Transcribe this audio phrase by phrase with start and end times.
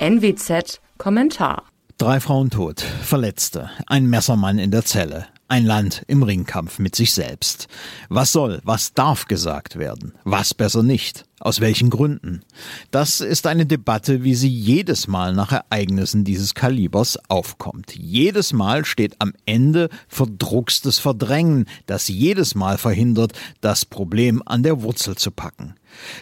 [0.00, 1.64] NWZ Kommentar.
[1.98, 5.26] Drei Frauen tot, Verletzte, ein Messermann in der Zelle.
[5.50, 7.68] Ein Land im Ringkampf mit sich selbst.
[8.10, 10.12] Was soll, was darf gesagt werden?
[10.24, 11.24] Was besser nicht?
[11.40, 12.42] Aus welchen Gründen?
[12.90, 17.94] Das ist eine Debatte, wie sie jedes Mal nach Ereignissen dieses Kalibers aufkommt.
[17.96, 24.82] Jedes Mal steht am Ende verdruckstes Verdrängen, das jedes Mal verhindert, das Problem an der
[24.82, 25.76] Wurzel zu packen.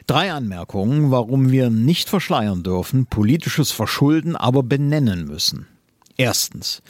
[0.06, 5.66] Drei Anmerkungen, warum wir nicht verschleiern dürfen, politisches Verschulden aber benennen müssen.
[6.18, 6.82] Erstens.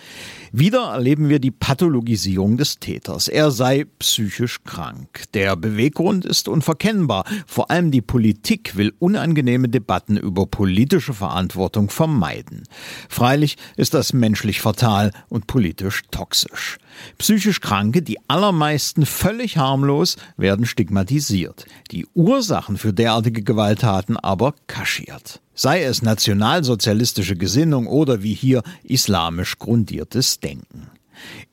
[0.53, 3.27] Wieder erleben wir die Pathologisierung des Täters.
[3.27, 5.25] Er sei psychisch krank.
[5.35, 7.25] Der Beweggrund ist unverkennbar.
[7.47, 12.63] Vor allem die Politik will unangenehme Debatten über politische Verantwortung vermeiden.
[13.09, 16.79] Freilich ist das menschlich fatal und politisch toxisch.
[17.19, 21.67] Psychisch Kranke, die allermeisten völlig harmlos, werden stigmatisiert.
[21.91, 29.59] Die Ursachen für derartige Gewalttaten aber kaschiert sei es nationalsozialistische Gesinnung oder wie hier islamisch
[29.59, 30.89] grundiertes Denken.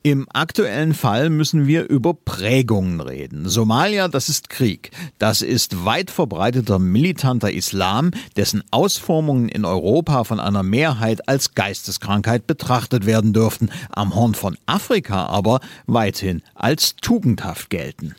[0.02, 3.48] Im aktuellen Fall müssen wir über Prägungen reden.
[3.48, 4.90] Somalia, das ist Krieg.
[5.18, 12.46] Das ist weit verbreiteter militanter Islam, dessen Ausformungen in Europa von einer Mehrheit als Geisteskrankheit
[12.46, 18.14] betrachtet werden dürften, am Horn von Afrika aber weithin als tugendhaft gelten.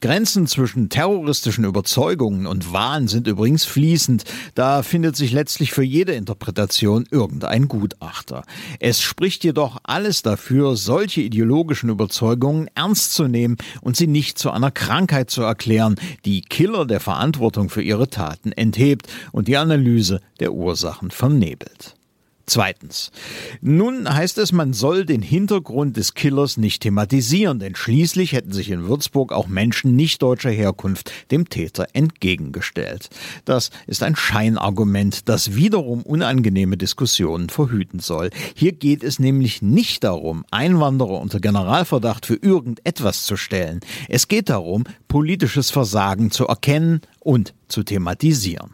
[0.00, 4.24] Grenzen zwischen terroristischen Überzeugungen und Wahn sind übrigens fließend.
[4.54, 8.44] Da findet sich letztlich für jede Interpretation irgendein Gutachter.
[8.78, 14.50] Es spricht jedoch alles dafür, solche ideologischen Überzeugungen ernst zu nehmen und sie nicht zu
[14.50, 20.20] einer Krankheit zu erklären, die Killer der Verantwortung für ihre Taten enthebt und die Analyse
[20.40, 21.99] der Ursachen vernebelt.
[22.46, 23.12] Zweitens.
[23.60, 28.70] Nun heißt es, man soll den Hintergrund des Killers nicht thematisieren, denn schließlich hätten sich
[28.70, 33.08] in Würzburg auch Menschen nicht deutscher Herkunft dem Täter entgegengestellt.
[33.44, 38.30] Das ist ein Scheinargument, das wiederum unangenehme Diskussionen verhüten soll.
[38.54, 43.80] Hier geht es nämlich nicht darum, Einwanderer unter Generalverdacht für irgendetwas zu stellen.
[44.08, 48.70] Es geht darum, politisches Versagen zu erkennen und zu thematisieren.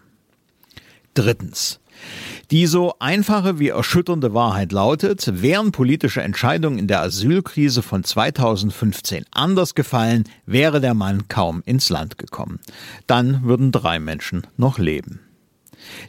[1.13, 1.81] Drittens.
[2.53, 9.25] Die so einfache wie erschütternde Wahrheit lautet, wären politische Entscheidungen in der Asylkrise von 2015
[9.33, 12.61] anders gefallen, wäre der Mann kaum ins Land gekommen.
[13.09, 15.26] Dann würden drei Menschen noch leben.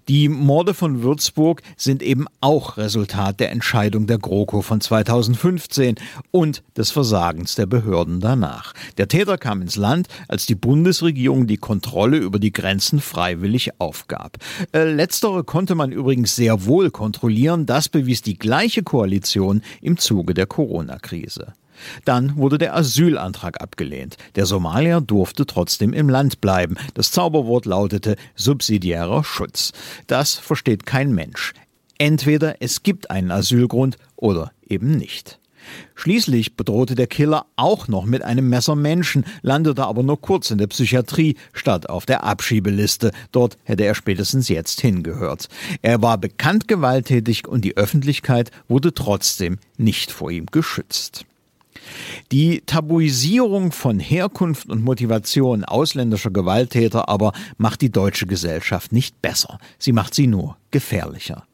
[0.07, 5.95] Die Morde von Würzburg sind eben auch Resultat der Entscheidung der GroKo von 2015
[6.31, 8.73] und des Versagens der Behörden danach.
[8.97, 14.37] Der Täter kam ins Land, als die Bundesregierung die Kontrolle über die Grenzen freiwillig aufgab.
[14.73, 20.33] Äh, letztere konnte man übrigens sehr wohl kontrollieren, das bewies die gleiche Koalition im Zuge
[20.33, 21.53] der Corona-Krise.
[22.05, 24.17] Dann wurde der Asylantrag abgelehnt.
[24.35, 26.75] Der Somalier durfte trotzdem im Land bleiben.
[26.93, 29.73] Das Zauberwort lautete subsidiärer Schutz.
[30.07, 31.53] Das versteht kein Mensch.
[31.97, 35.39] Entweder es gibt einen Asylgrund oder eben nicht.
[35.95, 40.57] Schließlich bedrohte der Killer auch noch mit einem Messer Menschen, landete aber nur kurz in
[40.57, 43.11] der Psychiatrie statt auf der Abschiebeliste.
[43.31, 45.49] Dort hätte er spätestens jetzt hingehört.
[45.81, 51.25] Er war bekannt gewalttätig und die Öffentlichkeit wurde trotzdem nicht vor ihm geschützt.
[52.31, 59.59] Die Tabuisierung von Herkunft und Motivation ausländischer Gewalttäter aber macht die deutsche Gesellschaft nicht besser,
[59.77, 61.45] sie macht sie nur gefährlicher.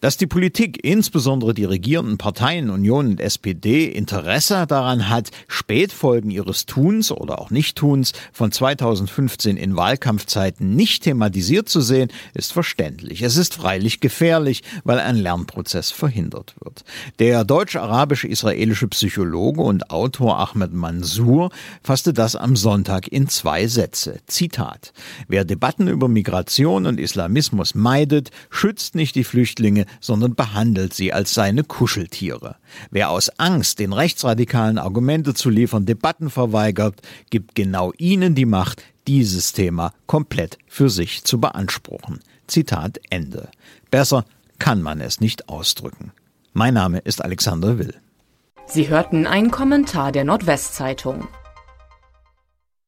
[0.00, 6.66] Dass die Politik, insbesondere die regierenden Parteien Union und SPD, Interesse daran hat, Spätfolgen ihres
[6.66, 13.22] Tuns oder auch Nichttuns von 2015 in Wahlkampfzeiten nicht thematisiert zu sehen, ist verständlich.
[13.22, 16.84] Es ist freilich gefährlich, weil ein Lernprozess verhindert wird.
[17.18, 21.50] Der deutsch-arabisch-israelische Psychologe und Autor Ahmed Mansour
[21.82, 24.20] fasste das am Sonntag in zwei Sätze.
[24.26, 24.92] Zitat.
[25.28, 31.12] Wer Debatten über Migration und Islamismus meidet, schützt nicht die Flüchtlinge Flüchtlinge, sondern behandelt sie
[31.12, 32.56] als seine Kuscheltiere.
[32.90, 38.82] Wer aus Angst, den rechtsradikalen Argumente zu liefern, Debatten verweigert, gibt genau ihnen die Macht,
[39.06, 42.20] dieses Thema komplett für sich zu beanspruchen.
[42.46, 43.48] Zitat Ende.
[43.90, 44.24] Besser
[44.58, 46.12] kann man es nicht ausdrücken.
[46.52, 47.94] Mein Name ist Alexander Will.
[48.66, 51.28] Sie hörten einen Kommentar der Nordwestzeitung.